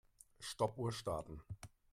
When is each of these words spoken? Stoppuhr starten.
Stoppuhr 0.39 0.91
starten. 0.91 1.43